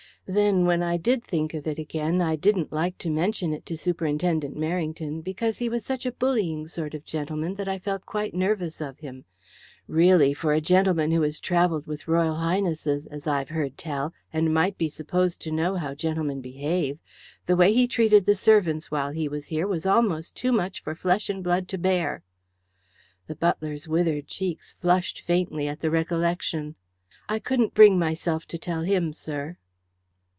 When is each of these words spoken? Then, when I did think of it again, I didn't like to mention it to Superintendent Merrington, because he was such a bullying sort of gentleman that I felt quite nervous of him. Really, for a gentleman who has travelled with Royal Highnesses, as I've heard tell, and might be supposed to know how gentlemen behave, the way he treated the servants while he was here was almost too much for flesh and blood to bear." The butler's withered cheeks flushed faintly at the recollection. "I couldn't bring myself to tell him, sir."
Then, 0.27 0.65
when 0.65 0.83
I 0.83 0.97
did 0.97 1.25
think 1.25 1.55
of 1.55 1.65
it 1.65 1.79
again, 1.79 2.21
I 2.21 2.35
didn't 2.35 2.71
like 2.71 2.97
to 2.99 3.09
mention 3.09 3.53
it 3.53 3.65
to 3.65 3.75
Superintendent 3.75 4.55
Merrington, 4.55 5.21
because 5.23 5.57
he 5.57 5.67
was 5.67 5.83
such 5.83 6.05
a 6.05 6.11
bullying 6.11 6.67
sort 6.67 6.93
of 6.93 7.03
gentleman 7.03 7.55
that 7.55 7.67
I 7.67 7.79
felt 7.79 8.05
quite 8.05 8.35
nervous 8.35 8.79
of 8.81 8.99
him. 8.99 9.25
Really, 9.87 10.33
for 10.35 10.53
a 10.53 10.61
gentleman 10.61 11.11
who 11.11 11.21
has 11.23 11.39
travelled 11.39 11.87
with 11.87 12.07
Royal 12.07 12.35
Highnesses, 12.35 13.07
as 13.07 13.25
I've 13.25 13.49
heard 13.49 13.77
tell, 13.79 14.13
and 14.31 14.53
might 14.53 14.77
be 14.77 14.89
supposed 14.89 15.41
to 15.41 15.51
know 15.51 15.75
how 15.75 15.95
gentlemen 15.95 16.39
behave, 16.39 16.99
the 17.47 17.57
way 17.57 17.73
he 17.73 17.85
treated 17.87 18.25
the 18.25 18.35
servants 18.35 18.91
while 18.91 19.09
he 19.09 19.27
was 19.27 19.47
here 19.47 19.67
was 19.67 19.85
almost 19.87 20.35
too 20.35 20.51
much 20.51 20.83
for 20.83 20.93
flesh 20.95 21.29
and 21.29 21.43
blood 21.43 21.67
to 21.69 21.79
bear." 21.79 22.23
The 23.25 23.35
butler's 23.35 23.87
withered 23.87 24.27
cheeks 24.27 24.75
flushed 24.79 25.19
faintly 25.21 25.67
at 25.67 25.81
the 25.81 25.89
recollection. 25.91 26.75
"I 27.27 27.39
couldn't 27.39 27.73
bring 27.73 27.97
myself 27.97 28.45
to 28.49 28.59
tell 28.59 28.83
him, 28.83 29.13
sir." 29.13 29.57